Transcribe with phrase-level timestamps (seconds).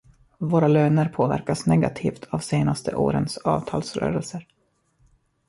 [0.37, 4.47] Våra löner påverkas negativt av senaste årens avtalsrörelser.